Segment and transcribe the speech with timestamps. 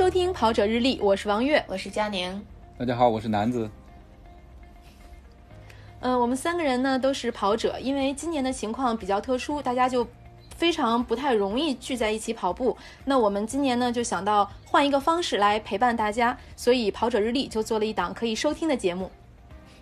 [0.00, 2.42] 收听跑者日历，我是王悦，我是佳宁。
[2.78, 3.70] 大家好，我是南子。
[6.00, 10.08] 嗯，我们三个人呢都是跑者，因为今年的情况比较特殊，大家就
[10.56, 12.74] 非常不太容易聚在一起跑步。
[13.04, 19.10] 那我们今年呢就想到换一个方式来陪伴大家，所以跑者日历就做了一档可以收听的节目。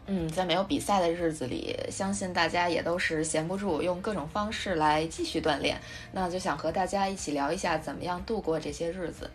[0.07, 5.81] 嗯，在没有比赛的日子里，相信大家也都是闲不住，用各种方式来继续锻炼。
[6.11, 9.31] 那就想和大家一起聊一下，怎么样度过这些日子。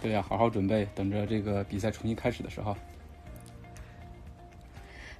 [0.00, 2.76] 对呀，好好准备，等着这个比赛重新开始的时候。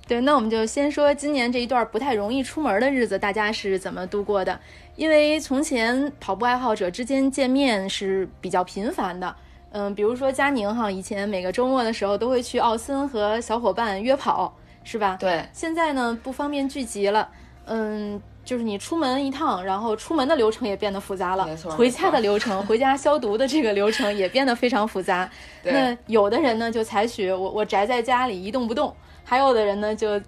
[0.06, 4.60] 对，那我们就先说今年这一段不太容易出门的日子，大家是怎么度过的？
[4.94, 9.34] 因为从前跑步爱好者之间见面是比较频繁的，
[9.70, 15.16] 嗯，比如说佳宁哈，以前每个周末的时候都会去奥森和小伙伴约跑，是吧？
[15.18, 15.44] 对。
[15.52, 17.28] 现在呢，不方便聚集了，
[17.64, 21.70] 嗯，就是你出门一趟，然后出门的流程也变得复杂了，没错。
[21.72, 25.28] 回家的流程，回家消毒的这个流程也变得非常复杂。
[25.64, 28.94] 那有的人呢，就采取我我宅在家里一动不动。
[29.24, 30.20] 还有的人呢，就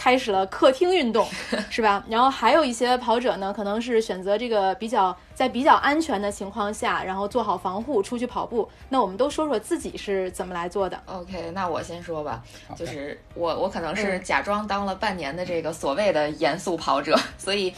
[0.00, 1.28] 开始了客厅运动，
[1.68, 2.02] 是吧？
[2.08, 8.66] 然后还有一些跑者呢，可能是选择这个比较在比较安全的情况下，然后做好防护出去跑步。
[8.88, 10.98] 那我们都说说自己是怎么来做的。
[11.04, 12.42] OK，那我先说吧，
[12.74, 17.70] 就是我我可能是假装当了半年的这个所谓的严肃跑者， 所以，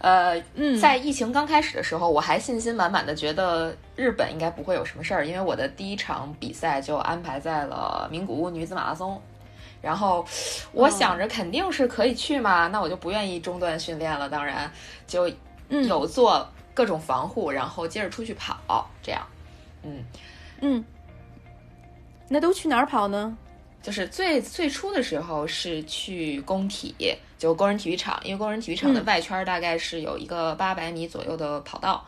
[0.00, 0.34] 呃，
[0.80, 9.22] 在疫情刚开始的时候，我还信心满满的觉得日本应该不会有什么事儿，因为我的第一场比赛就安排在了名古屋女子马拉松。
[9.80, 10.26] 然后
[10.72, 14.28] 我想着肯定是可以去嘛，那我就不愿意中断训练了。
[14.28, 14.70] 当然
[15.06, 15.30] 就
[15.68, 19.26] 有做各种防护，然后接着出去跑，这样。
[19.82, 20.04] 嗯
[20.60, 20.84] 嗯，
[22.28, 23.36] 那都去哪儿跑呢？
[23.80, 26.94] 就是最最初的时候是去工体，
[27.38, 32.04] 就工人体育场，因为工人体育场的外圈大概是有一个八百米左右的跑道。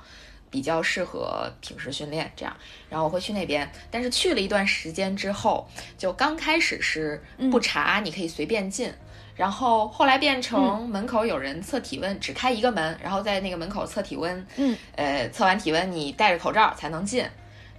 [0.51, 2.55] 比较适合平时训练，这样，
[2.89, 3.71] 然后我会去那边。
[3.91, 5.67] 但是去了一段时间之后，
[5.97, 8.93] 就刚开始是不查，你可以随便进，
[9.37, 17.25] 然后后来变成门口有人测体温，只开一个门，然后在那个门口测体温，嗯，呃，测完体温你戴着口罩才能进。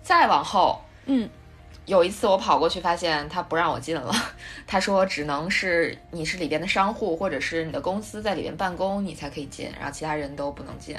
[0.02, 1.30] 再往后，嗯，
[1.86, 4.12] 有一次我跑过去发现他不让我进了，
[4.66, 10.98] 他说只能是你是里边的商户或者是你的公司在里边办公你才可以进，然后其他人都不能进。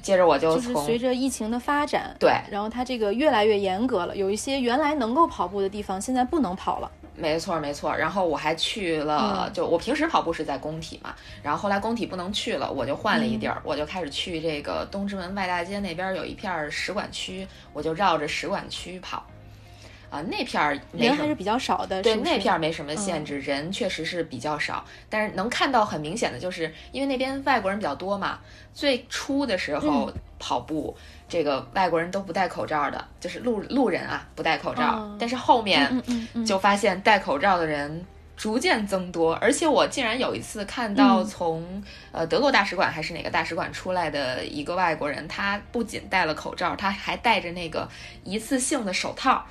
[0.00, 6.90] 接着我就就是随着疫情的发展，对，然后它这个越来越严格了，有一些原来能够跑步的地方，现在不能跑了。
[7.14, 7.92] 没错，没错。
[7.96, 19.26] 然后我还去了，就我平时跑步是在工体嘛，然后后来工体不能去了，我就换了一地儿，我就开始去这个东直门外大街那边有一片使馆区，我就绕着使馆区跑。
[20.10, 28.38] 啊，那片儿人还是比较少的，对，那片儿没什么限制，人确实是比较少，但是能看到很明显的就是，因为那边外国人比较多嘛。
[28.72, 30.96] 最初的时候跑步，
[31.28, 36.02] 这个外国人都不戴口罩的，就是路路人啊不戴口罩，但是后面
[36.46, 38.06] 就发现戴口罩的人。
[38.38, 41.82] 逐渐增多，而且我竟然有一次看到从
[42.12, 47.88] 呃德国大使馆还是哪个大使馆出来的一个外国人，他不仅戴了口罩，他还戴着那个
[48.22, 49.44] 一次性的手套。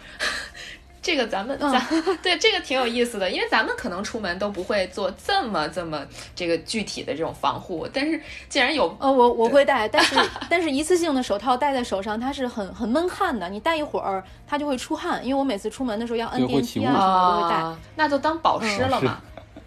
[1.07, 1.81] 这个咱们咱
[2.22, 10.19] 对这个挺有意思的，因为咱们可能出门都不会做这么这么这个具体的这种防护，但是既然有呃我我会戴， 但是
[10.50, 19.22] 但是一次性的手套戴在手上它是很很闷汗的，你戴一会儿它就会出汗，因为我每次出门的时候要摁电梯啊什么都会戴，那就当保湿了嘛，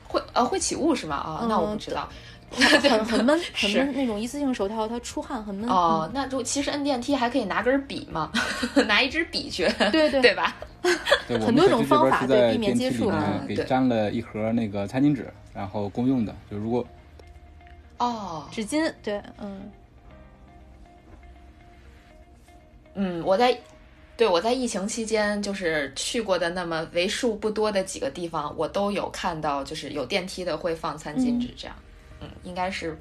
[0.09, 1.17] 会呃会起雾是吗？
[1.17, 2.06] 啊，那我不知道。
[2.83, 5.69] 很很闷， 很闷那种一次性手套，它出汗很闷。
[5.71, 8.31] 哦，那就其实摁电梯还可以拿根笔嘛，
[8.88, 10.56] 拿一支笔去，对对对吧？
[11.28, 13.12] 很多种方法对避免接触。
[13.47, 16.84] 给粘了一盒那个餐巾纸，然后公用的，就如果
[17.99, 19.71] 哦，纸巾对，嗯
[22.94, 23.56] 嗯，我在
[24.17, 31.76] 对我在疫情期间就是去过的那么为数不多的几个地方，我都有看到，就是有电梯的会放餐巾纸这样。
[31.79, 31.85] 嗯，
[32.43, 32.96] 应该是，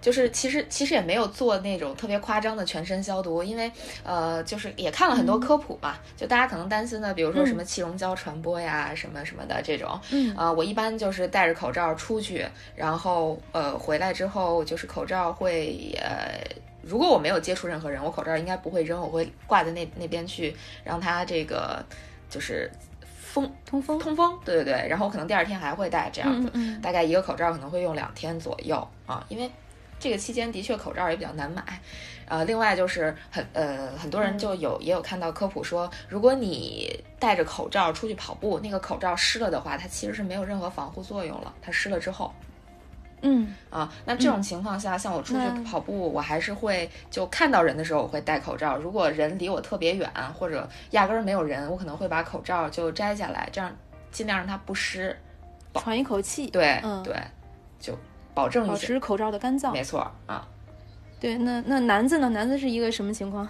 [0.00, 3.70] 就是其实其实也没有做那种特别夸张的全身消毒，因为
[4.04, 10.00] 呃，就是也看了很多科普嘛，就大家可能担心的，比如说什么气溶胶传播呀，什么什么的这种。
[10.10, 16.40] 嗯，啊，我一般就是戴着口罩出去，然后呃回来之后就是口罩会呃，
[16.82, 21.84] 如果我没有接触任何人，我口罩应该不会扔，我会挂在那那边去，让它这个
[22.30, 22.70] 就是。
[23.32, 23.98] 风通风？
[23.98, 26.52] 通风，对对对，然后可能第二天还会戴这样子，
[26.82, 29.50] 大概一个口罩可能会用两天左右啊，因为
[29.98, 31.64] 这个期间的确口罩也比较难买，
[32.26, 42.30] 呃，另外就是很呃很多人就有也有看到科普说，如果你戴着口罩出去跑步，那个口罩湿了的话，它其实是没有任何防护作用了，它湿了之后，
[43.22, 48.76] 嗯啊，那这种情况下，像我出去跑步，我还是会就看到人的时候我会戴口罩。
[48.76, 53.74] 如果人离我特别远，或者压根儿没有人，我可能会把口罩就摘下来，这样
[54.10, 55.16] 尽量让它不湿，
[55.74, 56.48] 喘一口气。
[56.48, 57.14] 对，嗯，对，
[57.80, 57.96] 就
[58.34, 59.72] 保证保持口罩的干燥。
[59.72, 60.46] 没错啊。
[61.20, 62.28] 对，那那男子呢？
[62.30, 63.48] 男子是一个什么情况？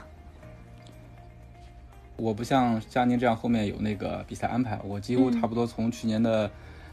[2.16, 6.48] 我不像佳宁这样后面有那个比赛安排，我几乎差不多从去年的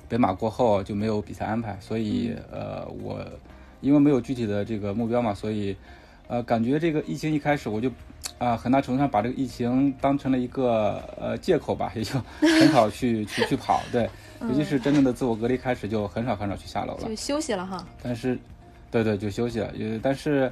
[0.09, 3.23] 北马过后就没有比赛安排，所以呃，我
[3.79, 5.77] 因为没有具体的这个目标嘛，所以
[6.27, 7.89] 呃，感觉这个疫情一开始我就
[8.39, 14.09] 啊，很大程度上把这个疫情当成了一个呃借口吧，也就 很少去去去跑，对，
[14.41, 17.85] 尤其是真正的自我隔离开始就很少很少去下楼了，就休息了哈。
[18.01, 18.38] 但是，
[18.91, 20.51] 对对，就休息了，也但是。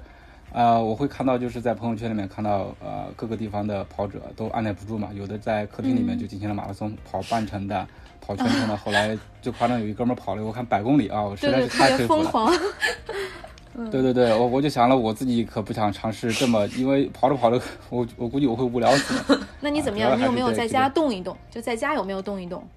[0.53, 7.85] 啊，我会看到就是在朋友圈里面看到，呃，各个地方的跑者都按耐不住嘛，有的在客厅里面就进行了马拉松，跑半程的，
[8.19, 12.51] 跑全程的，后来就夸张有一哥们跑了，我看百公里啊，我实在是太佩服了。
[13.91, 19.37] 对对对，我我就想了，我自己可不想尝试这么，因为跑着跑着，我我估计我会无聊死。
[19.61, 20.17] 那你怎么样？
[20.17, 21.37] 你有没有在家动一动？
[21.51, 22.67] 就在家有没有动一动？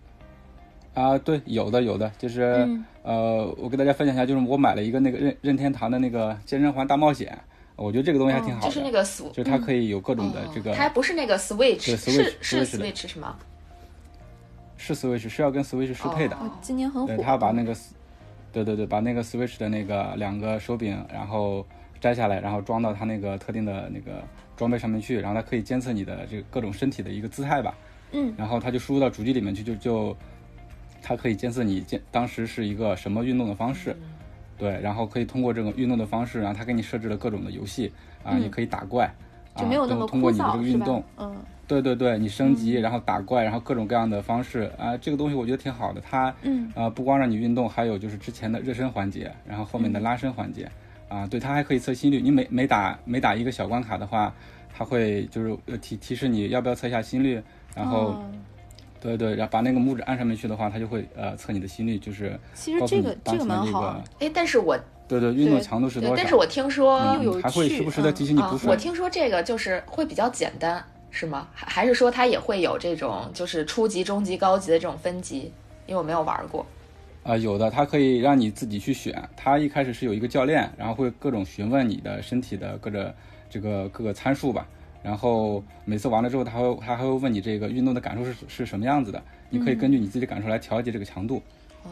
[0.93, 2.69] 啊，对，有的有的，就是
[3.03, 7.39] 呃，我给大家分享一下，就是我买了一个那个任任天堂的那个健身环大冒险。
[7.77, 11.97] 我觉得这个东西还挺好的，就是那个 Switch，就是它可以有各种的这个，它还不是那个 Switch，是
[12.43, 13.37] 是 Switch 是吗？
[14.81, 16.35] 是 Switch，是要跟 Switch 适配的。
[16.63, 17.15] 今年很火。
[17.15, 17.77] 对，他把那个，
[18.51, 21.67] 对对对，把那个 Switch 的那个两个手柄，然后
[22.01, 24.23] 摘下来，然后装到他那个特定的那个
[24.57, 27.75] 装备上面去，然后它可以监测你的这个各种身体的一个姿态吧。
[28.13, 28.33] 嗯。
[28.39, 30.17] 然后它就输入到主机里面去，就就，
[31.03, 33.95] 它可以监测你监当时是一个什么运动的方式。
[34.57, 37.91] 对，然后可以通过这种运动的方式，然后他给你设置了各种的游戏
[38.23, 39.07] 啊，也可以打怪
[39.55, 41.35] 啊，就没有那么通过你的这个运动，嗯，
[41.71, 46.01] 对对对，你升级，然后打怪，然后各种各样的方式啊，这个东西我觉得挺好的。
[46.01, 50.69] 它，嗯，啊，不光让你运动，还有就是之前的热身环节，然后后面的拉伸环节，
[51.09, 52.21] 啊，对，它还可以测心率。
[52.21, 54.35] 你每每打每打一个小关卡的话，
[54.77, 57.41] 它会就是提提示你要不要测一下心率，
[57.77, 58.21] 然后。
[59.03, 63.99] 对对，然后把那个拇指按上面去的话，它就会呃测你的心率，就是其实这个这个蛮好。
[64.19, 64.79] 哎，但是我
[65.09, 66.17] 对对运动强度是多少？
[66.17, 67.01] 但是我听说
[67.43, 68.69] 还会时不时的提醒你补水。
[68.69, 71.49] 我听说这个就是会比较简单，是吗？
[71.53, 75.53] 还还是说它也会有这种就是初级、中级、高级的这种分级？
[75.87, 76.65] 因为我没有玩过。
[77.23, 79.29] 啊，有的，它可以让你自己去选。
[79.37, 83.15] 它一开始是有一个教练，然后会各种询问你的身体的各个
[83.51, 84.67] 这个各个参数吧。
[85.03, 91.43] 然后每次完了之后，他会他还会问你这个运动的感受是是什么样子的，你可以根据你自己的感受来调节这个强度。
[91.83, 91.91] 哦，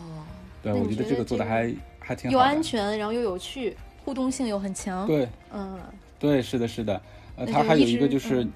[0.62, 2.32] 对，我觉得这个做的还还挺好。
[2.32, 5.06] 又安全，然后又有趣，互动性又很强。
[5.06, 5.78] 对，嗯，
[6.18, 7.00] 对，是的，是的。
[7.36, 8.46] 呃，他还有一个就是，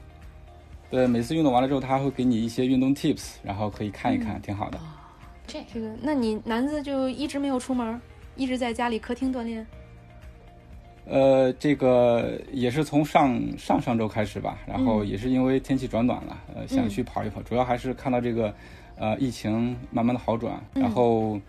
[0.92, 4.78] 对，每次运动完了之后，他会给你一些运动 tips，然后可以看一看，挺好的。
[5.46, 7.98] 这这个，那你男子就一直没有出门，
[8.36, 9.66] 一直在家里客厅锻炼？
[11.06, 18.54] 呃，这个也是从上上上周开始吧，然后也是因为天气转暖了，呃，想去跑一跑，主要还是看到这个，
[18.96, 21.40] 呃，疫情慢慢的好转，然后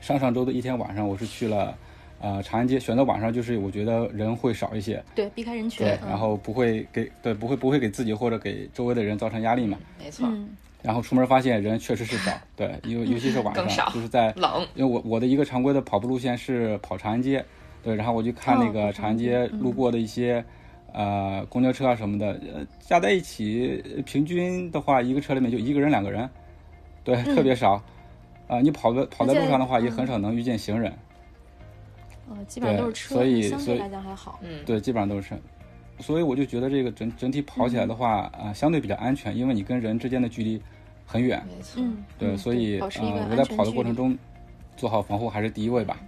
[0.00, 1.76] 上上周的一天晚上，我是去了，
[2.20, 10.28] 呃，长安街，选择晚上就是我觉得人会少一些，对，避开人群，对，然后不会给对不会不会给自己或者给周围的人造成压力嘛，没错，
[10.82, 17.44] 然后出门发现人确实是少，对，因为尤其是晚上，就是在冷，因为我我的一个常规的跑步路线是跑长安街。
[17.82, 20.44] 对，然后我就看那个长安街路过的一些，
[20.92, 26.28] 呃，公交车啊什么的，呃，加在一起，平均的话，一个车里面就一个人、两个人，
[27.02, 27.82] 对，特别少。
[28.48, 30.92] 啊，你跑在跑在路上的话，也很少能遇见行人。
[32.30, 34.38] 哦，基本上都是车，所以相对来讲还好。
[34.42, 35.36] 嗯，对，基本上都是车。
[35.98, 40.62] 所以我就觉得这个整整体跑起来的话，啊，相对比较安全，因为你跟人之间的距离
[41.04, 41.44] 很远。
[41.46, 41.82] 没错。
[42.18, 42.88] 对，所以啊，
[43.30, 44.16] 我在跑的过程中
[44.76, 45.98] 做好防护还是第一位吧。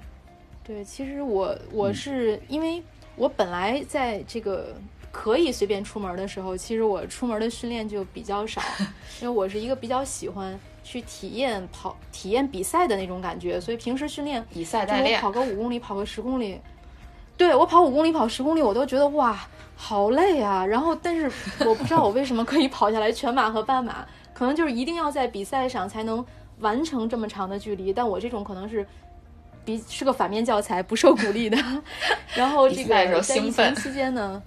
[0.65, 2.83] 对，其实我我是因为
[3.17, 4.75] 我本来在这个
[5.11, 8.63] 可以随便出门的时候，其实我出门的训练就比较少，
[9.21, 16.61] 因为我是一个比较喜欢去体验跑、体验比赛的那种感觉，所以平时训练比赛代练，跑个五公里、跑个十公里，
[17.37, 19.39] 对我跑五公里、跑十公里，我都觉得哇，
[19.77, 20.65] 好累啊！
[20.67, 21.31] 然后，但是
[21.65, 26.25] 我不知道我为什么可以跑下来全马和半马， 可能就是一定要在比赛上才能
[26.61, 28.87] 完成这么长的距离，但我这种可能是。
[29.65, 31.57] 比是个反面教材，不受鼓励的。
[32.35, 34.43] 然后这个在疫情期间呢，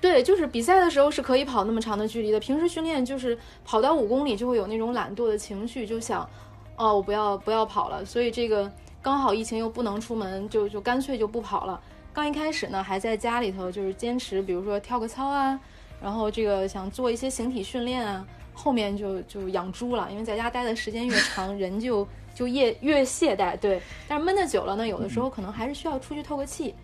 [0.00, 2.40] 对，就是比赛的时候是可以跑那么长的距离的。
[2.40, 6.28] 平时训练就是跑到五公里就会有那种懒惰的情绪，就想
[6.76, 8.04] 哦，我不要不要跑了。
[8.04, 8.70] 所以这个
[9.02, 11.80] 刚好疫情又不能出门，就就干脆就不跑了。
[12.12, 15.60] 刚一开始呢，还在家里头就是坚持，比如说跳个操啊，
[16.02, 18.26] 然后这个想做一些形体训练啊。
[18.52, 23.56] 后面就就养猪了，因为在家待的时间越长，人就就越越懈怠。
[23.56, 26.74] 对，但是闷的久了呢，有的时候可能还是需要出去透个气。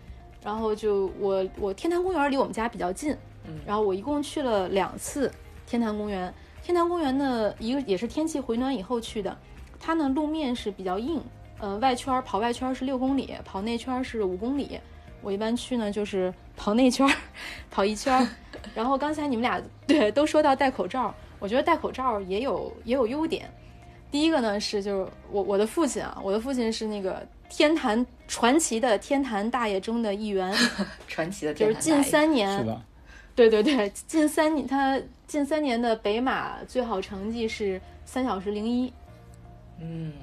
[0.43, 3.15] 然后就我我天坛公园离我们家比较近，
[3.65, 5.31] 然后我一共去了两次
[5.65, 6.33] 天坛公园。
[6.63, 9.37] 天坛公园呢，一个也是天气回暖以后去的，
[9.79, 11.21] 它呢路面是比较硬，
[11.59, 14.79] 呃，外圈跑外圈是六公里，跑内圈是五公里。
[15.21, 17.09] 我一般去呢，就是跑内圈，
[17.71, 18.27] 跑一圈。
[18.75, 23.49] 然后刚才你们俩对都说到戴口罩，我觉得戴口罩也有 也有优点。
[24.11, 30.53] 第一个呢是就是我我的父亲啊，我的父亲是那个天坛传奇的天坛大爷中的一员，
[31.07, 32.81] 传奇的就是近三年是吧？
[33.35, 38.91] 对对对，近三年他近三年的北马最好成绩是三小时零一，
[39.79, 40.13] 嗯。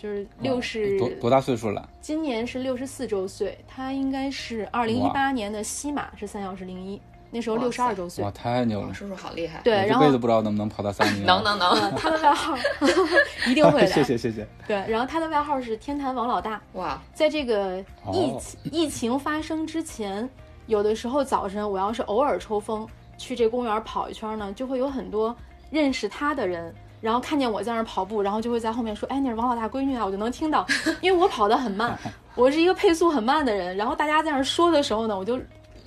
[0.00, 1.90] 就是六十多多大岁数了？
[2.00, 8.24] 今年是六十四周岁，他应该是二零一八年的西马是三小时零一，那时候六十二周岁。
[8.24, 8.94] 哇，太牛了！
[8.94, 9.60] 叔叔好厉害。
[9.62, 11.26] 对，然后这辈子不知道能不能跑到三零。
[11.26, 11.74] 能能能。
[11.96, 12.56] 他的外号
[13.46, 13.86] 一定会的。
[13.86, 14.46] 谢谢谢谢。
[14.66, 16.60] 对，然后他的外号是天坛王老大。
[16.72, 20.28] 哇，在这个疫疫情发生之前，
[20.66, 25.36] 有的时候早晨我要是偶尔抽风去这公园跑一圈呢，就会有很多
[25.70, 26.74] 认识他的人。
[27.00, 30.66] 然后看见我在那儿跑步，然后就会在后面说：“哎，那是王老大闺女啊！”我就能听到，
[31.00, 31.96] 因为我跑得很慢，
[32.34, 33.76] 我是一个配速很慢的人。
[33.76, 35.38] 然后大家在那儿说的时候呢，我就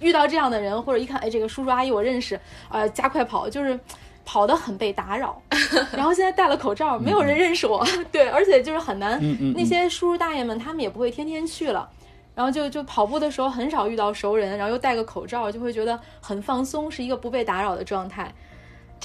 [0.02, 2.40] 遇到这样的人，或者一看，哎，这个叔叔阿姨我认识，
[2.70, 3.80] 呃，加快跑，就是
[4.26, 5.42] 跑得很被打扰。
[5.96, 9.20] 然后现在戴了口罩，没有人认识我， 对，而且就是很难。
[9.56, 11.90] 那些叔叔大爷们他们也不会天天去了，
[12.36, 18.34] 然后就就跑步的时候很少遇到熟人，然后又戴个口罩，就会觉得很放松，是一个不被打扰的状态。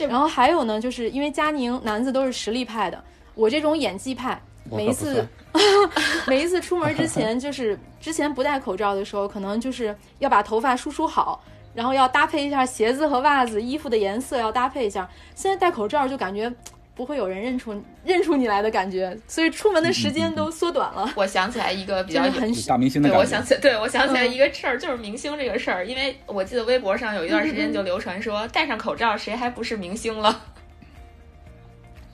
[0.08, 3.02] 然后还有呢，就是因为佳宁男子都是实力派的，
[3.34, 4.38] 我这种演技派，
[4.70, 5.26] 每一次
[6.26, 11.42] 每一次出门之前，就是之前不戴口罩的时候，可能就是要把头发梳梳好，
[11.74, 15.08] 然后要搭配一下鞋子和袜子，衣服的颜色要搭配一下。
[15.34, 16.52] 现在戴口罩就感觉。
[16.96, 21.06] 不会有人认出认出你来的感觉，所以出门的时间都缩短了。
[21.14, 30.40] 我想起来一个比 较很大明星的对，我想起对我想起来一个事儿，就是明星这个事儿，因为我记得微博上有一段时间就流传说，戴上口罩谁还不是明星了？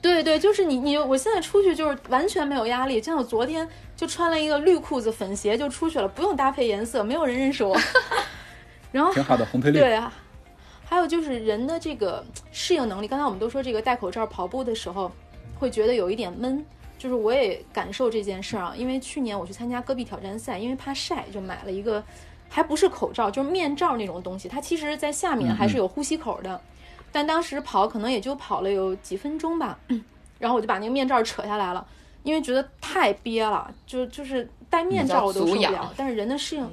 [0.03, 7.73] 对对，就是你你，我现在出去就是完全没有压力，像我昨天就穿了一个绿裤子粉鞋就出去了，不用搭配颜色，没有人认识我。
[8.91, 9.79] 然后挺好的红配绿。
[9.79, 10.13] 对啊。
[10.83, 15.09] 还有就是人的这个适应能力，刚才我们都说这个戴口罩跑步的时候
[15.57, 16.63] 会觉得有一点闷，
[16.99, 18.73] 就是我也感受这件事儿啊。
[18.75, 22.03] 因为去年我去参加戈壁挑战赛，因为怕晒，就买了一个
[22.49, 26.59] 还不是口罩，就是面罩那种东西，它其实在下面还是有呼吸口的。
[27.13, 29.79] 但当时跑可能也就跑了有几分钟吧，
[30.37, 31.87] 然后我就把那个面罩扯下来了，
[32.23, 35.93] 因为觉得太憋了，就就是戴面罩我都受不了。
[35.95, 36.69] 但是人的适应，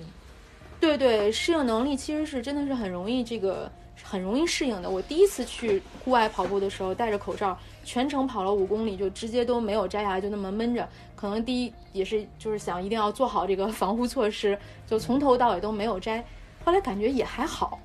[0.81, 3.71] 对对，适应能力其实是真的是很容易这个。
[4.03, 4.89] 很容易适应的。
[4.89, 10.89] 我第一次去户外跑步的时候，戴着口罩，全程跑了五公里，就直接都没有摘下来，就那么闷着。
[11.15, 16.25] 可能第一也是就是想一定要做好这个防护措施，就从头到尾都没有摘。
[16.65, 17.79] 后来感觉也还好。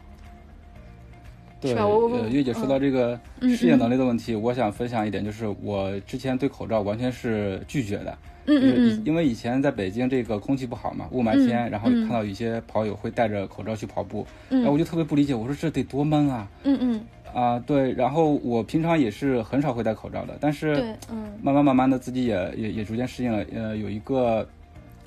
[1.73, 8.17] 对，月姐说到这个适应能力的问题，我想分享一点，就是我之前对口罩完全是拒绝的。
[8.47, 16.47] 嗯嗯，因为以前在北京这个空气不好嘛，雾霾天，然后看到有些跑友会戴着口罩去跑步，然后我就特别不理解，我说这得多闷啊！
[16.63, 17.01] 嗯嗯，
[17.33, 20.75] 啊对，然后我平常也是很少会戴口罩的，但是
[21.11, 23.43] 嗯，慢慢慢慢的自己也也也逐渐适应了。
[23.51, 24.47] 呃，有一个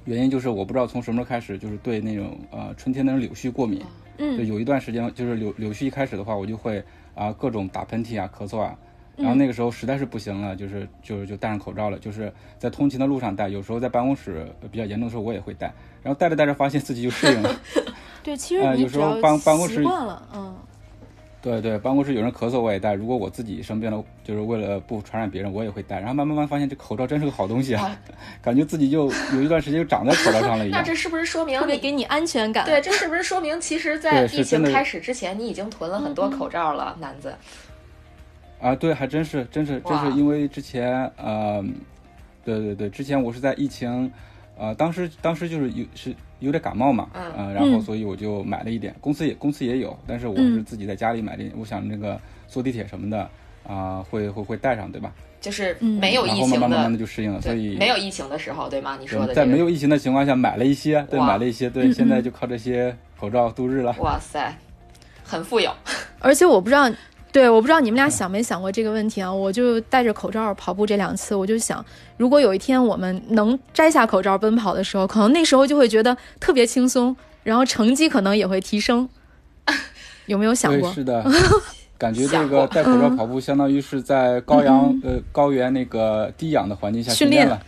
[0.05, 3.81] 原因就是我不知道从什么时候开始，就是对那种呃春天那种柳絮过敏。
[4.19, 6.85] 嗯，就，有一段时间就是柳柳絮一开始的话，我就会
[7.15, 8.77] 啊各种打喷嚏啊咳嗽啊。
[9.17, 15.73] 然后那个时候实在是不行了，就是就是就戴上口罩了，就是在通勤的路上戴，有时候在办公室比较严重的时候我也会戴。
[16.05, 17.61] 然后戴着戴着发现自己就适应了。
[18.23, 20.57] 对，其实有时候办办公室习惯了，嗯。
[21.41, 22.95] 对对，办公室有人咳嗽我也戴。
[22.95, 25.99] 如果我自己生病了，就是为了不传染别人，我也会戴。
[25.99, 27.97] 然后慢慢慢发现这口罩真是个好东西啊，
[28.43, 30.81] 感觉自己就有一段时间就长在口罩上了一样。
[30.81, 32.65] 那这是不是说明特别给你安全感？
[32.67, 37.33] 对，这是不是说明其实，在疫情开始之前，你已经囤了很多口罩了，男子？
[38.61, 41.65] 啊，对，还真是，真是，真是，因为之前，呃，
[42.45, 44.11] 对对对，之前我是在疫情，
[44.59, 53.29] 呃，当时当时就是有是有点感冒嘛，嗯，然后所以我就买了一点，公司也公司也有，但是我是自己在家里买的，我想那个坐地铁什么的，
[53.67, 55.13] 啊，会会会带上，对吧？
[55.41, 58.97] 就是没有疫情的，慢慢慢慢的就适应了，所以没有疫情的时候，对吗？
[59.01, 63.95] 你说的在没有疫情的情况下买了一些，对，买了一些，对，现在就靠这些口罩度日了。
[64.01, 64.53] 哇塞，
[65.23, 65.73] 很富有，
[66.19, 66.91] 而且我不知道。
[67.31, 69.33] 对，我不知道你们俩想没想过这个问题啊？
[69.33, 71.85] 我就戴着口罩跑步这两次，我就想，
[72.17, 79.09] 如果有一天我们能摘下口罩奔跑的时候，可能那时候就会觉得特别轻松，然后成绩可能也会提升。
[80.27, 80.91] 有没有想过？
[80.93, 81.23] 是的，
[81.99, 87.61] 感觉这个戴口罩跑步，相当于是在高阳呃高原那个低氧的环境下训练了。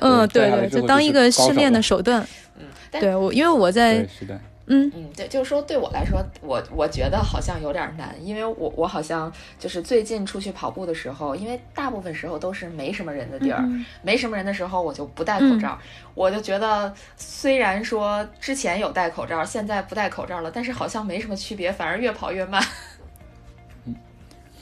[0.00, 2.26] 嗯，对对，就当一个训练的手段。
[2.58, 4.40] 嗯，对我，因为我在是的。
[4.72, 13.68] 嗯嗯，对，就是说对我来说，我我觉得好像有点难，因为我我好像就是最近出去跑步的时候，因为大部分时候都是没什么人的地儿，
[14.02, 15.76] 没什么人的时候，我就不戴口罩。
[16.14, 22.62] 我就觉得，虽然说之前有戴口罩，现在不戴口罩了，但是好像没什么区别，反而越跑越慢。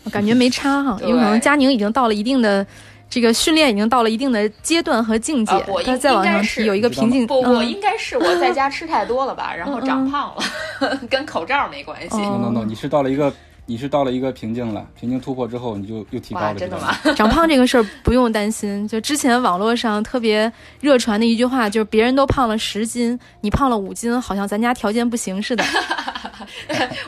[0.05, 2.67] 我感觉没差哈， 因为可能佳宁已经到了一定的。
[3.11, 5.53] 这个训练已经到了一定的阶段和境界，
[5.85, 7.27] 他再往上提有一个瓶颈。
[7.27, 12.19] 不，我应该是我在家吃太多了吧，然后长胖了， 跟口罩没关系。
[12.19, 13.33] no no，no，你是到了一个
[13.65, 16.55] 你是到了一个瓶颈了，瓶颈突破之后你就又提高了。
[16.55, 16.95] 真的吗？
[17.17, 25.65] 长胖这个事儿不用担心，就之前网络上特别热传的一句话，就是别人都胖了十斤，你胖了五斤，好像咱家条件不行似的。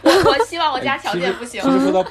[0.03, 1.63] 我我希望我家条件不行。
[1.63, 2.05] 其实说到。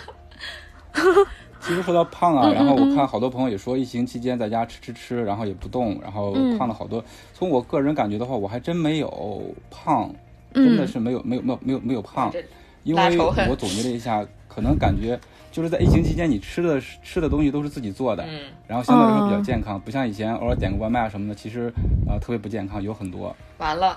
[1.69, 7.03] 其实说到胖啊，然后我看好多朋友也说，疫情期间在家吃吃吃，然后也不动，然后胖了好多。
[7.31, 10.11] 从我个人感觉的话，我还真没有胖，
[10.51, 12.33] 真的是没有没有没有没有没有胖。
[12.81, 15.19] 因为我总结了一下，可能感觉
[15.51, 18.25] 就是在疫情期间，你吃的吃的东西都是自己做的，
[18.65, 21.71] 然后相对来说比较健康，不像以前偶尔点个外卖啊什么的，其实
[22.07, 23.35] 呃特别不健康，有很多。
[23.59, 23.95] 完了，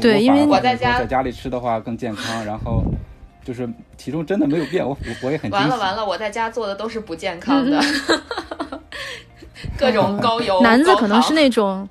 [0.00, 2.82] 对，因为我在家在家里吃的话更健康，然后。
[3.44, 7.80] 就是体重真的没有变，我我我也很完了完了，我在家做的都是不健康的，
[9.76, 10.60] 各种高油。
[10.62, 11.88] 男子可能是那种，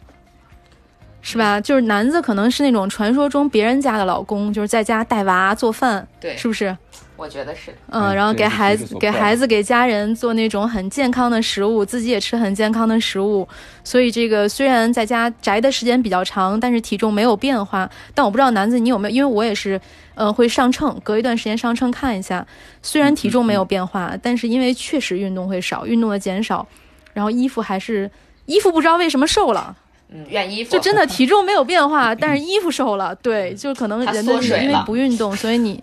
[1.22, 1.60] 是吧？
[1.60, 6.76] 就是男子可能是那种传说中别人家的老公，就是在家带娃做饭，对，是不是？
[7.22, 7.72] 我觉得是。
[7.90, 13.48] 嗯，然后给孩子给孩子给家人做那种很健康的食物，自己也吃很健康的食物。
[13.84, 17.90] 所以这个虽然在家宅的时间比较长，但是体重没有变化。
[18.16, 19.80] 但我不知道男子你有没有，因为我也是。
[20.16, 22.46] 嗯，会上秤，隔一段时间上秤看一下。
[22.84, 26.68] 虽然体重没有变化，但是因为确实运动会少，运动的减少，
[27.14, 28.12] 然后衣服还是
[28.46, 29.76] 衣服不知道为什么瘦了。
[30.10, 30.72] 嗯，愿衣服。
[30.72, 33.16] 就真的体重没有变化，但是衣服瘦了。
[33.16, 35.82] 对，就可能人的因为不运动，所以你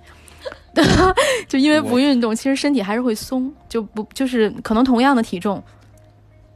[1.49, 5.63] 就因为不运动，其实身体还是会松，就不就是可能同样的体重。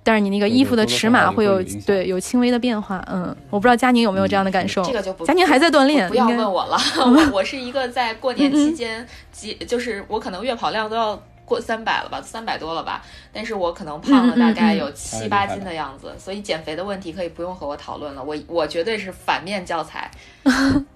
[0.04, 4.82] 但是你那个衣服的尺码会有对有轻微的变化，嗯，我不知道佳宁有没有这样的感受。
[4.82, 6.76] 这个就不佳宁还在锻炼，不要问我了。
[6.98, 13.00] 我我是一个在过年期间，几就是我可能月跑量都要过三百了吧，三百多了吧，
[13.32, 18.24] 但是我可能胖了大概有七八斤的样子，所以减肥的问题可以不用和我讨论了。
[18.24, 20.10] 我我绝对是反面教材。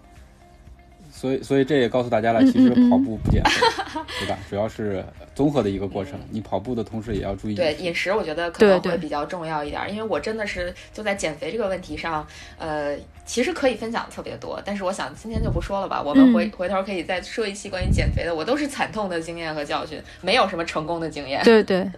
[1.26, 3.66] 所以，所以这也告诉大家了，其实跑步不减肥，
[4.20, 4.38] 对吧？
[4.48, 6.12] 主要是综合的一个过程。
[6.30, 9.82] 你跑步的同时也要注意对饮食，我觉得可能会比较重要一点。
[9.90, 12.24] 因为我真的是就在减肥这个问题上，
[12.58, 16.00] 呃，其实可以分享特别多，但是我想今天就不说了吧。
[16.00, 21.42] 我们回回头可以再说一期关于减肥的，我都是惨痛的经验和教训，没有什么成功的经验。
[21.42, 21.90] 对对。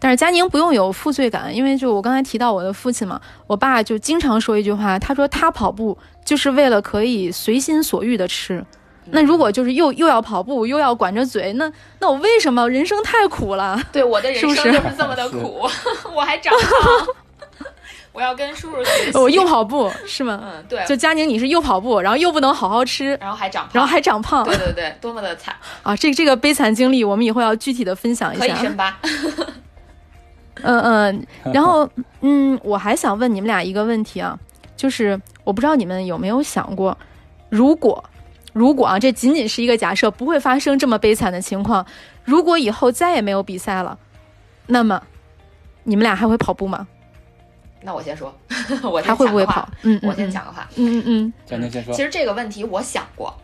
[0.00, 8.64] 但是佳宁不用有负罪感，因为就我刚才提到我的父亲嘛，我爸就经常说一句话，他说他跑步就是为了可以随心所欲的吃。
[9.10, 13.78] 那如果就是又又要跑步又要管着嘴，那那我为什么人生太苦了？
[13.92, 15.68] 对，我的人生就是这么的苦
[16.14, 17.06] 我还长胖，
[18.12, 19.18] 我要跟叔叔学习。
[19.18, 20.40] 我又跑步是吗？
[20.42, 20.82] 嗯，对。
[20.86, 24.42] 就佳宁，你是又跑步，然后又不能好好吃，然后还长胖，然后还长胖。
[24.44, 25.94] 对对对，多么的惨啊！
[25.94, 28.46] 这这个悲惨经历，我们以后要具体的分享一下。
[28.46, 28.98] 可以深扒。
[30.62, 31.86] 嗯嗯，然后
[32.22, 34.38] 嗯，我还想问你们俩一个问题啊，
[34.76, 36.96] 就是我不知道你们有没有想过，
[37.48, 38.02] 如果
[38.52, 41.84] 如果啊，这仅仅是一个假设，不会发生这么悲惨的情况。
[42.24, 43.98] 如果以后再也没有比赛了，
[44.66, 45.02] 那么
[45.82, 46.86] 你们俩还会跑步吗？
[47.82, 48.34] 那我先说，
[48.82, 49.68] 我还会不会跑？
[49.82, 50.68] 嗯，我先讲个话。
[50.76, 51.92] 嗯嗯嗯，佳宁先说。
[51.92, 53.34] 其实这个问题我想过。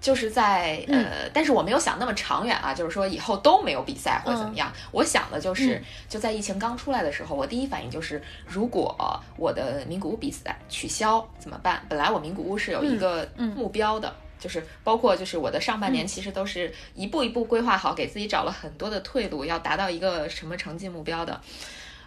[0.00, 4.72] 就是在呃，但是我没有想那么长远啊，就是说以后都没有比赛或者怎么样。
[4.92, 8.96] 我想的就是就在疫情刚出来的时候，我第一反应就是，如果
[9.36, 11.84] 我的名古屋比赛取消怎么办？
[11.88, 21.38] 本来我名古屋是有一个目标的，就是包括就是我的上半年其实都是一步一步规划好，给自己找了很多的退路，要达到一个什么成绩目标的。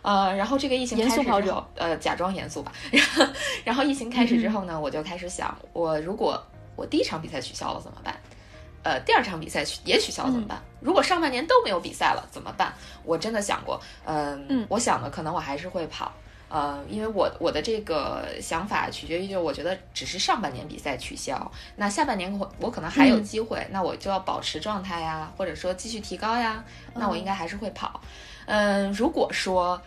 [0.01, 2.73] 呃，然后这个疫情开始之后，呃，假装严肃吧。
[2.91, 3.25] 然 后
[3.63, 6.43] 然后疫情开始之后呢，我就开始想，我如果
[6.75, 8.15] 我第一场比赛取消了怎么办？
[8.83, 10.61] 呃，第二场比赛取也取消了怎么办？
[10.81, 12.73] 如果上半年都没有比赛了怎么办？
[13.05, 16.11] 我真的想过，嗯，我想的可能我还是会跑，
[16.49, 26.61] 呃，因为我我的这个想法取决于，就我觉得只是上半年比赛取消，那下半年我我可能还有机会，那我就要保持状态呀，或者说继续提高呀，
[26.93, 28.01] 那我应该还是会跑。
[28.47, 29.81] 嗯，如果说，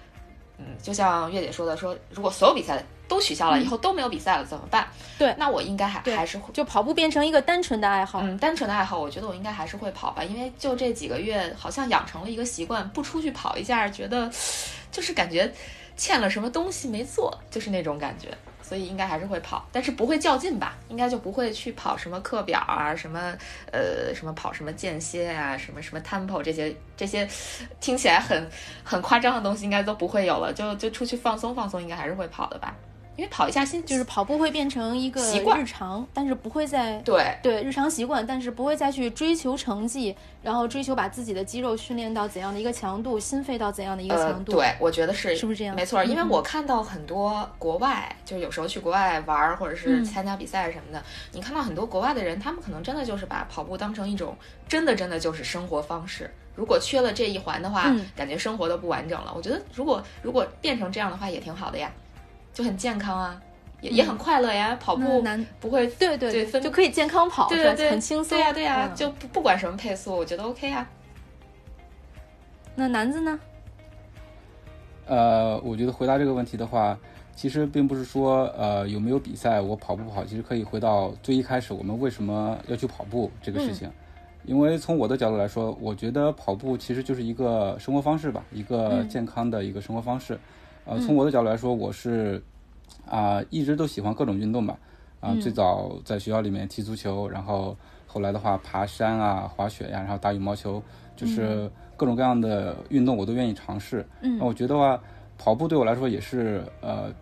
[0.58, 4.88] 嗯，就像月姐说的，说如果所有比赛都取消了，以后都没有比赛了，怎么办？
[5.18, 8.20] 对，那我应该还还是会就跑步变成一个单纯的爱好。
[8.22, 14.30] 嗯，单纯的爱好，我觉得我应该还是会跑吧，因为就这几个月，好像养成了一个习惯，不出去跑一下，觉得
[14.90, 15.52] 就是感觉
[15.96, 18.28] 欠了什么东西没做，就是那种感觉。
[18.66, 20.76] 所以应该还是会跑，但是不会较劲吧？
[20.88, 23.32] 应该就不会去跑什么课表啊，什么
[23.70, 27.28] 呃什么跑什么间歇啊，什么什么 tempo 这些这些
[27.80, 28.50] 听起来很
[28.82, 30.52] 很夸张的东西，应该都不会有了。
[30.52, 32.74] 就就出去放松放松，应该还是会跑的吧。
[33.16, 44.52] 因为跑一下心就是跑步会变成一个习惯日常，但是不会再对对日常习惯，但是不会再去追求成绩，然后追求把自己的肌肉训练到怎样的一个强度，心肺到怎样的一个强度。
[44.52, 45.74] 对，我觉得是是不是这样？
[45.74, 51.02] 没错，因为我看到很多国外，就是有时候去国外玩或者是参加比赛什么的，
[51.32, 54.36] 你看到很多国外的人，他们可能真的就是把跑步当成一种
[54.68, 56.30] 真的真的就是生活方式。
[56.54, 59.32] 如果缺了这一环的话，感觉生活都不完整了。
[59.34, 61.90] 我觉得如果如果变成这样的话，也挺好的呀。
[62.56, 63.38] 就很健康啊，
[63.82, 64.74] 也也很快乐呀。
[64.80, 65.22] 跑步
[65.60, 68.30] 不会对对对，就可以健康跑，对对对，很轻松。
[68.30, 70.88] 对呀对呀，就不不管什么配速，我觉得 OK 啊。
[72.74, 73.38] 那男子呢？
[75.06, 76.98] 呃，我觉得回答这个问题的话，
[77.34, 83.92] 其实并不是说呃有没有比赛我跑不跑，其实可以回到最一开始我们为什么要去跑步这个事情。
[84.46, 90.38] 因为从我的角度来说，我觉得跑步其实就是一个生活方式吧，一个健康的一个生活方式。
[90.86, 92.40] 呃，从我的角度来说，我是
[93.10, 94.78] 啊，一直都喜欢各种运动吧。
[95.18, 100.80] 啊，最早在学校里面踢足球，然后后来的话爬山啊、滑雪呀，然后打羽毛球，
[101.16, 104.06] 就是各种各样的运动我都愿意尝试。
[104.20, 105.00] 嗯，那我觉得话，
[105.36, 107.12] 跑步对我来说也是呃，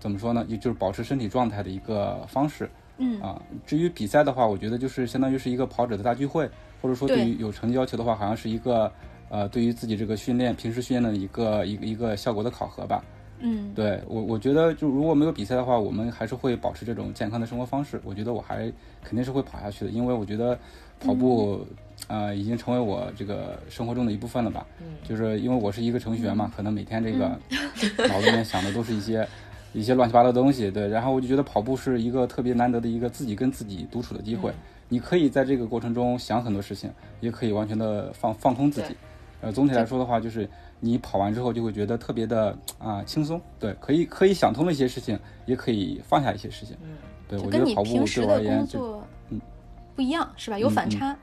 [0.00, 0.44] 怎么说呢？
[0.48, 2.68] 也就是保持身体状态的一个方式。
[2.98, 8.90] 嗯啊，至于比赛的话，我觉得就是相当于是一个跑者的大聚会，或者说对于有成绩要求的话，好像是一个。
[9.32, 13.02] 呃，对于自己这个训练，平时训练的一个一个一个效果的考核吧。
[13.38, 17.98] 嗯，对我我觉得，就如果没有比赛的话，我们还是会保持这种健康的生活方式。
[18.04, 18.70] 我觉得我还
[19.02, 20.56] 肯定是会跑下去的，因为我觉得
[21.00, 21.66] 跑步，
[22.08, 24.66] 呃，已经成为我这个生活中的一部分了吧。
[24.82, 27.28] 嗯，就是因为我是一个程序员嘛，可能每天这个
[28.06, 29.26] 脑子里面想的都是一些
[29.72, 30.70] 一些乱七八糟的东西。
[30.70, 34.52] 对，然后我就觉得跑步是一个特别难得的一个自己跟自己独处的机会。
[34.90, 38.94] 你可以在这个过程中想很多事情，也可以完全的放放空自己。
[39.42, 46.76] 呃，总体来说的话，就是你跑完之后就会觉得特别的 啊轻松，对，可以可以想通了一些事情，也可以放下一些事情。
[46.80, 46.90] 嗯，
[47.28, 49.40] 对，我觉得跑步对我而言就嗯
[49.96, 50.56] 不一样，是吧？
[50.56, 51.16] 有反差。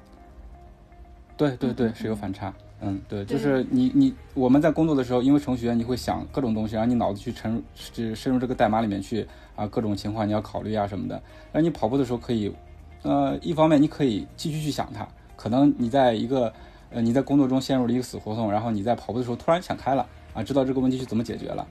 [1.37, 2.53] 对对对，是有反差。
[2.81, 11.21] 嗯，对，就是你你我们在工作的时候，因为程序员你会想各种东西，让你脑子去沉就深入这个代码里面去啊，各种情况你要考虑啊什么的。
[11.53, 12.53] 那你跑步的时候可以，
[13.03, 16.51] 呃，一方面你可以继续去想它，可能你在一个。
[16.91, 21.67] 呃，你在工作中陷入了一个死胡同，然后你在跑步的时候突然想开了啊，知道这个问题是怎么解决了。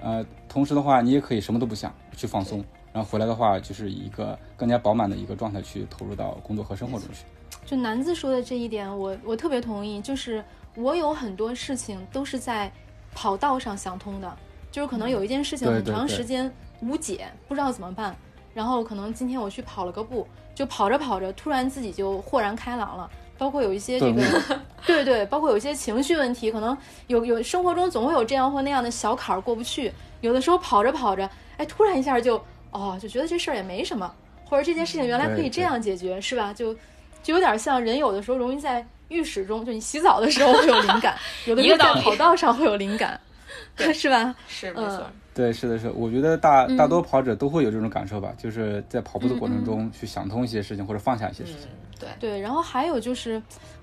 [0.00, 7.24] 呃，同时的话，你也可以什么都不想，去放松，然后回来的话，就是一个更加饱满的一个状态去投入到工作和生活中去。
[7.64, 10.00] 就南子说的这一点，我我特别同意。
[10.00, 10.42] 就是
[10.74, 12.72] 我有很多事情都是在
[13.14, 14.36] 跑道上想通的，
[14.70, 18.16] 就是可能有一件事情很长时间无解，不知道怎么办，
[18.54, 23.08] 然后可能今天我去跑了个步，就跑着跑着，突然自己就豁然开朗了。
[23.38, 24.22] 包括有一些这个，
[24.86, 29.92] 对对，包括有一些情绪问题，可能有有生活中总会有这样或那样的小坎儿过不去。
[30.20, 34.12] 有的时候跑着跑着，哎，突然一下就哦，就觉得这事儿也没什么，
[34.44, 36.52] 或者这件事情原来可以这样解决，是吧？
[36.52, 36.72] 就
[37.22, 41.16] 就有点像人有的时候容易在浴室中，就你洗澡的时候会有灵感，
[41.46, 43.20] 有的时候在跑道上会有灵感，
[43.92, 44.34] 是吧？
[44.48, 45.06] 是没错。
[45.34, 51.68] 对，是的，是的，我觉得大大多跑者都会有这种感受吧，就是在跑步的过程中去想通一些事情，或者放下一些事情。
[51.98, 53.42] 对对，然后还有就是，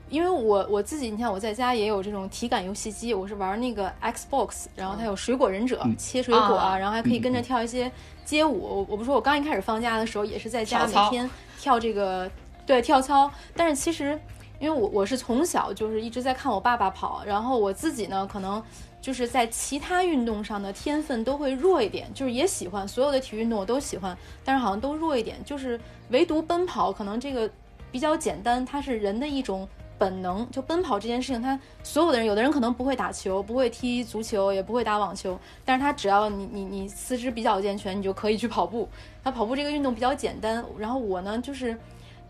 [0.10, 7.92] 因为我我自己，你看我在家也有这种体感游戏机，我是玩那个 Xbox，然后它有水果忍者，切水果啊，然后还可以跟着跳一些
[8.24, 8.86] 街舞。
[8.88, 12.30] 我不说，我刚一开始放假的时候也是在家每天跳这个，
[12.66, 13.32] 对，跳操。
[13.56, 14.20] 但是其实，
[14.60, 18.62] 因为我我是从小就是一直在看我爸爸跑，然后我自己呢可能。
[19.02, 25.38] 就是在其他运动上的天分都会弱一点，就是也喜欢所有的体育运动我都喜欢，但是好像都弱一点。
[25.46, 27.50] 就是唯独奔跑，可能这个
[27.92, 29.66] 比较简单，它是人的一种
[29.98, 30.46] 本能。
[30.52, 38.88] 就奔跑这件事情，它所有的人，有的人可能不会打球，不会踢足球，也不会打网球，但是他只要你你你四肢比较健全，你就可以去跑步。
[39.24, 40.64] 他跑步这个运动比较简单。
[40.78, 41.78] 然后我呢，就是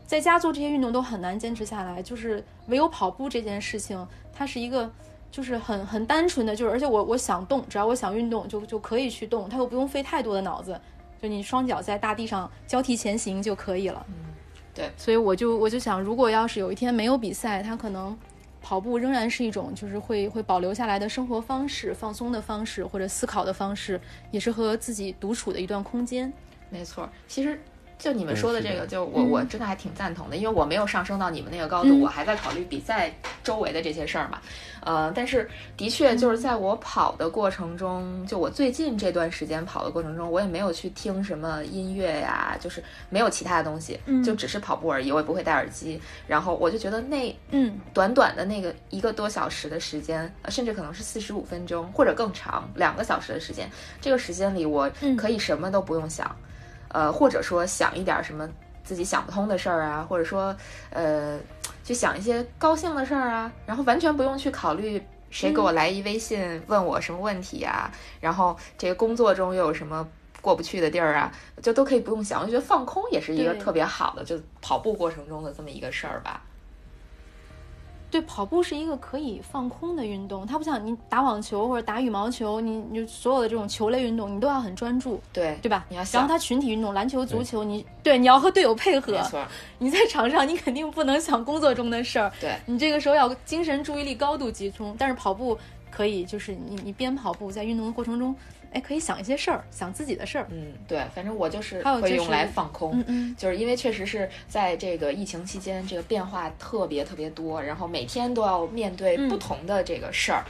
[0.05, 4.87] 在家做这些运动都很难坚持下来，就是唯有跑步这件事情，它是一个。
[5.31, 10.79] 就是很很单纯的，就是而且我我想动，只要我想运动，就就可以去动，它又不用费太多的脑子，
[11.21, 14.05] 就你双脚在大地上交替前行就可以了。
[14.09, 14.15] 嗯，
[14.73, 14.89] 对。
[14.97, 18.17] 所以我就我就想，如果要是有一天没有比赛，它可能
[18.61, 26.31] 跑步仍然是一种就是会会保留下来的生活方式、放松的方式或者思考的方式，也是和自己独处的一段空间。
[26.69, 27.61] 没错，其实。
[27.99, 34.39] 就你们说的这个，就我我真的还挺赞同的，因为我没有上升到你们那个高度，我还在考虑比赛周围的这些事儿嘛。
[34.81, 45.99] 呃，但是的确就是在我跑的过程中，就我最近这段时间跑的过程中，我也没有去听什么音乐呀，就是没有其他的东西，就只是跑步而已，我也不会戴耳机。
[46.25, 56.33] 然后我就觉得那嗯，短短的那个一个多小时的时间，甚至可能是四十五分钟或者更长，两个小时的时间，这个时间里我可以什么都不用想。
[56.89, 58.47] 呃，或者说想一点什么
[58.83, 60.55] 自己想不通的事儿啊，或者说，
[60.89, 61.39] 呃，
[61.83, 70.07] 去想一些高兴的事儿啊，然后完全不用去考虑谁给我来一微信问我什么问题啊，然后这个工作中又有什么
[70.41, 72.41] 过不去的地儿啊，就都可以不用想。
[72.41, 76.41] 我觉得放空也是一个特别好的，就跑步过程中的这么一个事儿吧。
[78.11, 85.85] 对，跑步是一个可以放空的运动，它不像你打网球或者打羽毛球，你你所有的这种球类运动，你都要很专注，对对吧？
[85.89, 89.45] 你要想然后它群体运动，篮球、足球，你对你要和队友配合，没错。
[89.77, 94.95] 你在场上，你肯定不能想工作中的事儿，对你这个时候要精神注意力高度集中。
[94.97, 95.57] 但是跑步
[95.91, 98.35] 可以，就是你你边跑步在运动的过程中。
[98.71, 100.47] 哎，可以想一些事儿，想自己的事儿。
[100.51, 102.91] 嗯，对，反正我就是会用来放空。
[102.99, 110.45] 嗯嗯，就是因为确实是在这个疫情期间，这个变化特别特别多，然后每天都要面对不同的这个事儿，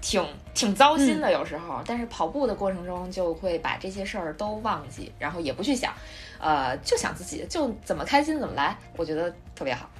[0.00, 0.24] 挺
[0.54, 1.82] 挺糟心的有时候。
[1.84, 5.92] 但是跑步的过程中，就会把这些事儿都忘记，然后也不去想，
[6.38, 9.90] 呃，就想自己就怎么开心怎么来，我觉得特别好。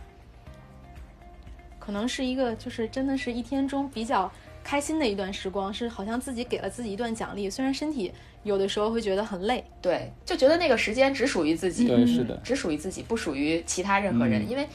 [1.81, 4.31] 可能是一个，就是真的是一天中比较。
[4.67, 14.51] 开心的一段时光是好像自己给了自己一段奖励，虽然身体有的时候会觉得很累，对，就觉得那个时间只属于自己，对，是的，只属于自己，不属于其他任何人。
[14.51, 14.69] 因为，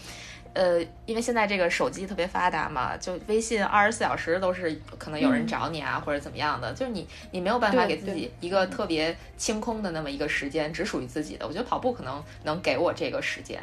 [0.54, 11.46] 呃，因为现在这个手机特别发达嘛，就微信二十四小时都是可能有人找你啊，或者怎么样的，就是你你没有办法给自己一个特别清空的那么一个时间，只属于自己的。
[11.46, 13.62] 我觉得跑步可能能给我这个时间，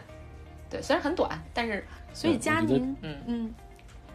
[0.68, 3.54] 对，虽然很短，但是所以佳宁，嗯嗯。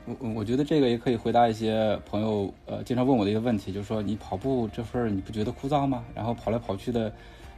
[0.05, 6.03] 我我觉得这个也可以回答一些朋友呃经常问我的一个问题，就是说你跑步这份儿你不觉得枯燥吗？
[6.13, 7.11] 然后跑来跑去的，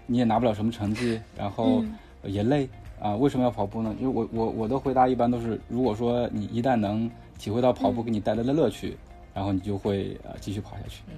[0.06, 1.84] 你也拿不了什么成绩，然后
[2.24, 3.96] 也累啊，为什么要跑步呢？
[4.00, 8.96] 因为我我我的回答一般都是，如果说你一旦能体会到跑步给你带来的乐趣，
[9.34, 11.02] 然后你就会呃继续跑下去。
[11.08, 11.14] 嗯，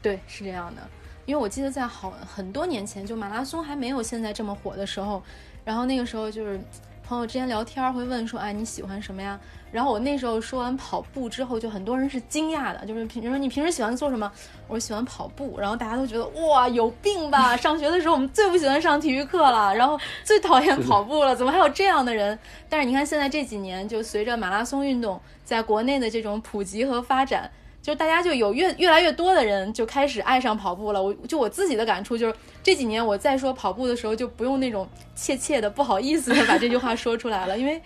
[0.00, 0.82] 对，是这样的。
[1.26, 5.22] 因为我记得在好很多年前，就马拉松还没有现在这么火的时候，
[5.64, 6.60] 然后那个时候就是
[7.06, 9.38] 朋友之间聊天会问说，哎你喜欢什么呀？
[9.70, 14.30] 然后我那时候说完跑步之后，就很多人是惊讶的，就是平时说你平时喜欢做什么？
[14.68, 15.56] 我说喜欢跑步。
[15.58, 17.56] 然后大家都觉得哇有病吧？
[17.58, 22.38] 上学的时候我们最不喜欢上体育课了，然后最讨厌跑步了，怎么还有这样的人？
[22.70, 27.50] 但是你看现在这几年，就随着马拉松运动在国内的这种普及和发展。
[27.84, 31.02] 就大家就有越越来越多的人就开始爱上跑步了。
[31.02, 37.78] 我就我自己的感触就是这几年我在说跑步的时候就不用那种怯怯的不好意思的把这句话说出来了，因为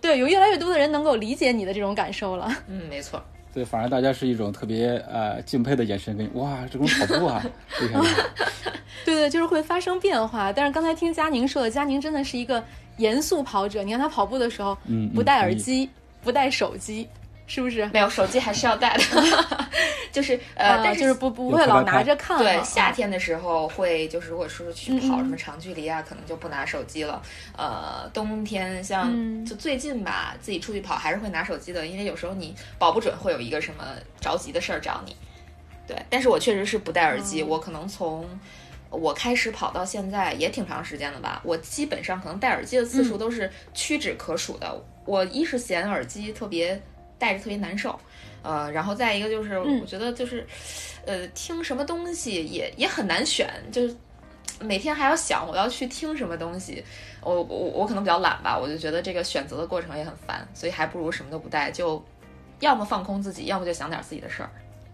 [0.00, 2.50] 对有越来越多的人能够理解你的这种感受了。
[2.66, 3.22] 嗯，没错。
[3.52, 7.44] 对，反而大家是一种特别呃敬佩的眼神，跟哇这种跑步啊，
[9.04, 10.50] 对对，就是会发生变化。
[10.50, 12.64] 但是刚才听佳宁说的，佳宁真的是一个
[12.96, 13.82] 严肃跑者。
[13.82, 15.86] 你看他跑步的时候，嗯，不戴耳机，
[16.24, 17.06] 不带手机。
[17.46, 19.02] 是不是没有手机还是要带的？
[20.12, 22.38] 就是呃，但是不不会老拿着看。
[22.38, 27.20] 对，夏天的时候会，就是如果说去跑什么长距离啊，可能就不拿手机了。
[27.56, 33.84] 呃，冬天像就最近吧，自己出去跑还是会拿手机的，因为有时候你保不准会有一个什么
[34.20, 35.16] 着急的事儿找你。
[35.86, 38.28] 对，但是我确实是不戴耳机，我可能从
[38.90, 44.78] 我开始跑到现在也挺长时间了吧，我基本上可能戴耳机的次数都是屈指可数的。
[45.06, 46.80] 我一是嫌耳机特别。
[47.22, 47.96] 戴着特别难受，
[48.42, 50.44] 呃，然后再一个就是，我觉得就是，
[51.06, 53.94] 呃，听什么东西也也很难选，就是
[54.58, 56.82] 每天还要想我要去听什么东西，
[57.20, 62.04] 我我我可能比较懒吧，我就觉得这个选择的过程也很烦，所以还不如什么都不带，就
[62.58, 64.50] 要么放空自己，要么就想点自己的事儿，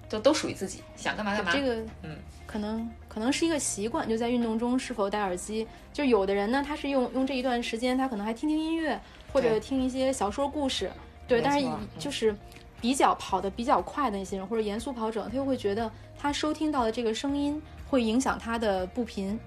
[0.07, 1.51] 就都属于自己，想干嘛干嘛。
[1.51, 9.01] 这个，嗯，可能可能是一个习惯，就在运动中是否戴耳机，就有的人呢，他是用用这一段时间，他可能还听听音乐，
[9.33, 10.91] 或者听一些小说故事。
[11.29, 12.35] 对，但是就是
[12.81, 19.39] 比较跑得比较快的那些人，或者严肃跑者，他又会觉得他收听到的这个声音会影响他的步频。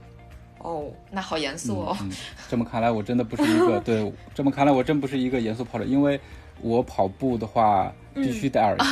[0.60, 1.98] 哦，那好严肃哦。
[2.48, 4.14] 这么看来，我真的不是一个对。
[4.36, 6.20] 这么看来，我真不是一个严肃跑者，因为
[6.62, 8.86] 我跑步的话必须戴耳 机，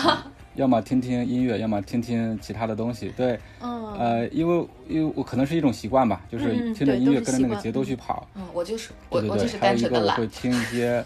[0.56, 3.14] 要么听听音乐，要么听听其他的东西。
[3.16, 8.28] 对，嗯，呃，因为因为我可能是一种习惯吧，就是听着音乐跟着那个节奏去跑。
[8.34, 10.18] 嗯，我就是我我就是单纯的懒。
[10.18, 11.06] 会听一些。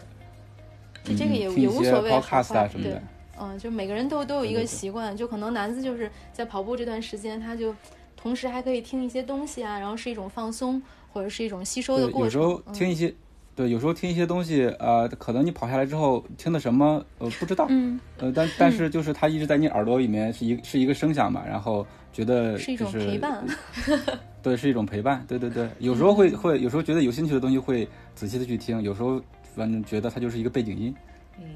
[1.04, 3.04] 就这个也也无所谓好 podcast 坏对啊什么的。
[3.40, 7.76] 嗯，就每个人都都有一个对对对习惯，就可能男子就是在跑步这段时间，他就
[8.16, 12.24] 同时还可以听一些东西啊，然后是一种放松，或者是一种吸收的，过程。
[12.26, 13.14] 有时候听一些，
[13.56, 23.44] 对，有时候听一些东西，呃，可能你跑下来之后听的什么，呃，不知道，嗯，呃，但但是就是它一直在你耳朵里面是一是一个声响嘛，然后觉得是一种陪伴。
[24.44, 29.20] 对，是一种陪伴，对对对，有时候会会有时候觉得有兴趣的东西会仔细的去听，有时候
[29.56, 30.96] 反正觉得它就是一个背景音，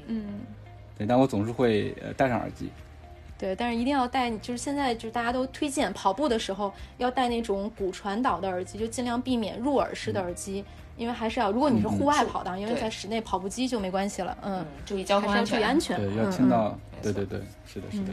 [0.06, 0.24] 嗯，
[0.96, 2.70] 对，但我总是会呃戴上耳机，
[3.36, 10.64] 对，但是一定要戴，就是现在就是大家都推荐跑步的时候要戴那种骨传导的耳机，就尽量避免入耳式的耳机，
[10.96, 14.60] 因为还是要，如果你是户外跑的，因为在室内跑步机就没关系了，嗯。
[14.60, 15.60] 嗯，，注意交通安全。
[15.60, 16.32] 要注意安全，对，要嗯嗯。
[16.32, 18.12] 听到，对对对，是的，是的，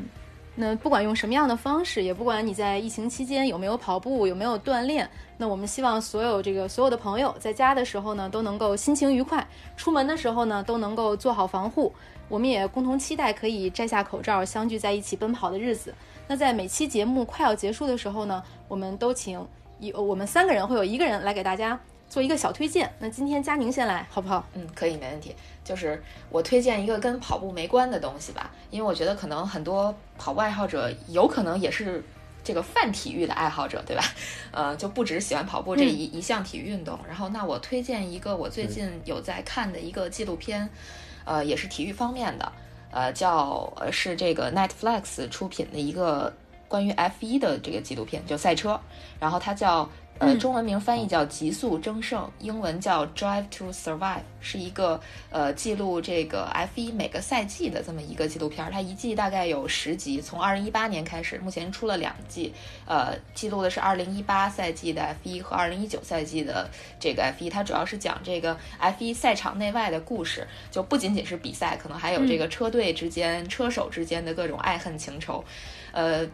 [0.58, 11.91] 那不管用什么样的方式，也不管你在疫情期间有没有跑步，有没有锻炼，那我们希望所有这个所有的朋友在家的时候呢，都能够心情愉快；出门的时候呢，都能够做好防护。
[12.30, 15.94] 我们也共同期待可以摘下口罩，相聚在一起奔跑的日子。
[16.26, 19.46] 那在每期节目快要结束的时候呢，我们都请
[19.80, 21.78] 一我们三个人会有一个人来给大家
[22.10, 22.91] 做一个小推荐。
[23.00, 24.48] 那今天佳宁先来，好不好？
[24.54, 25.36] 嗯，可以，没问题。
[25.63, 32.04] 就是我推荐一个跟跑步没关的东西吧，因为我觉得可能很多跑步爱好者有可能也是
[32.44, 34.04] 这个泛体育的爱好者，对吧？
[34.54, 36.98] 呃，就不只喜欢跑步这一、一项体育运动。
[37.08, 40.70] 然后，那我推荐一个我最近有在看的一个纪录片，
[41.26, 42.52] 呃，也是体育方面的，
[42.91, 46.32] 呃，叫呃是这个 Netflix 出品的一个
[46.68, 48.80] 关于 F 一的这个纪录片，就赛车。
[49.20, 53.99] 然后它叫呃，嗯中文名翻译叫《极速争胜》，英文叫《Drive to Survive》，
[54.39, 54.97] 是一个
[55.30, 58.71] 呃记录这个 F1 每个赛季的这么一个纪录片儿。
[58.71, 62.54] 它一季大概有十集，从二零一八年开始，目前出了两季，
[62.86, 67.51] 呃，记录的是二零一八赛季的 F1 和二零一九赛季的这个 F1。
[67.51, 75.43] 它主要是讲这个 F1 赛场内外的故事，就不仅仅是比赛，可能还有这个车队之间、车手之间的各种爱恨情仇，
[75.91, 76.25] 呃。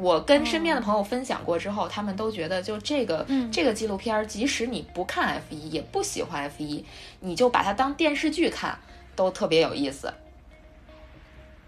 [0.00, 6.84] 我跟身边的朋友分享过之后，他们都觉得就这个、嗯这个纪录片儿，即使你不看 F 一，也不喜欢 F 一，
[7.20, 8.78] 你就把它当电视剧看，
[9.16, 10.12] 都特别有意思。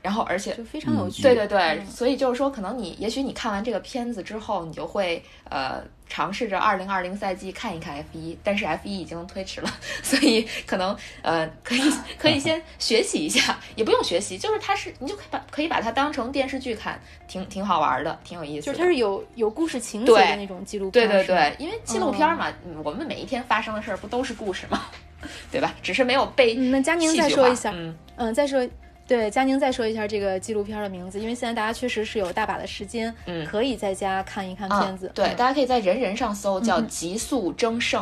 [0.03, 1.23] 然后，而且就非常有趣。
[1.23, 11.81] 对对对，嗯所以就是说，可能你也许你看完这个片子之后，你就会呃尝试着二零二零赛季看一看 F 一，但是 F 一已经推迟了，所以可能呃可以
[12.18, 18.73] 可以先学习一下，也不用学习，就是它是你就可以把可以把它当成电视剧看，挺挺好玩的，挺有意思的。
[18.73, 21.09] 就是它是有有故事情节的那种纪录片。
[21.09, 24.83] 对对对，因为纪录片嘛，嗯我们每一天发生的事儿不都是故事吗？
[25.53, 25.73] 对吧？
[25.81, 28.66] 只是没有被嗯那佳宁再说一下嗯，嗯，再说，
[29.11, 35.11] 对，佳宁再说一下这个纪录片的名字，因为现在大家确实是有大把的时间，嗯可以在家看一看啊片子。
[35.12, 38.01] 对，嗯大家可以在人人上搜叫嗯《极速争胜》，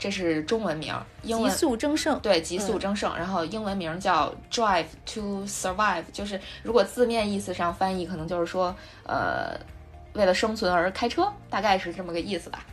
[0.00, 0.92] 这是中文名
[1.22, 2.18] 极速争胜。
[2.18, 9.56] 对，极速嗯争胜，然后英文名叫 Drive to Survive，就是如果字面意思上翻译，可能就是说，呃，
[10.14, 12.66] 为了生存而开车，大概是这么个意思吧。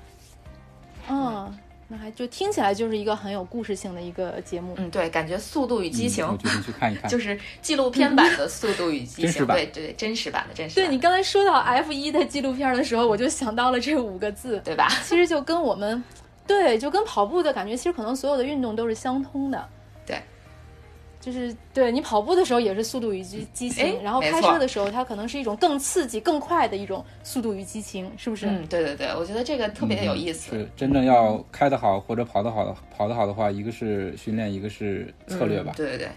[1.07, 1.55] 嗯，
[1.87, 4.73] 那还就听起来就是一个很有故事性的一个节目。
[4.77, 7.07] 嗯，对，感觉《速度与激情嗯我》决定去看一看。
[7.11, 14.87] 就是纪录片版的《速度与激情 真实》，版对对，真实版的真实版对你刚才说到 F 一的纪录片的时候，我就想到了这五个字，对吧？
[15.03, 16.03] 其实就跟我们，
[16.47, 19.69] 对，就跟跑步的感觉，其实可能所有的运动都是相通的。
[21.25, 28.45] 对，就是对你跑步的时候也是速度与激激哎情，然后开车的时候它可能是一种更刺激、更快的一种速度与激情，是不是？
[28.47, 30.51] 嗯，对对对，我觉得这个特别有意思。
[30.51, 35.77] 是真正要开得好或者跑得好的跑得好的话，一个是训练，一个是策略吧嗯。
[35.77, 36.09] 对对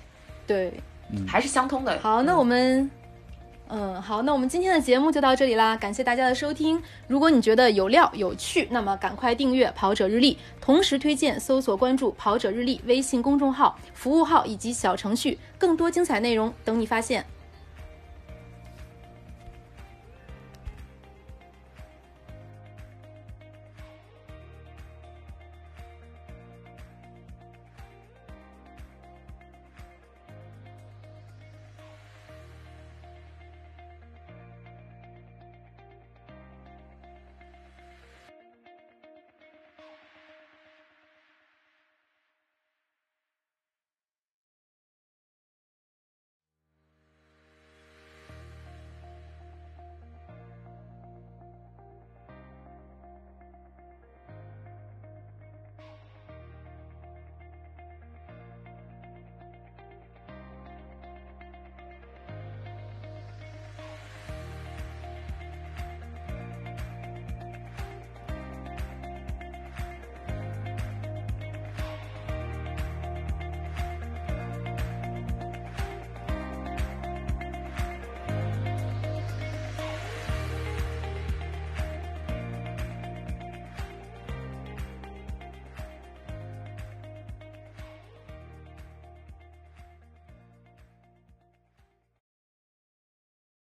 [0.46, 0.70] 对，
[1.10, 1.98] 对，还是相通的。
[2.00, 2.90] 好，那我们，
[3.70, 6.82] 嗯，好，那我们今天的节目就到这里啦，感谢大家的收听。
[7.06, 17.22] 如果你觉得有料有趣，那么赶快订阅《跑者日历》，同时推荐搜索关注“跑者日历”微信公众号、服务号以及小程序，更多精彩内容等你发现。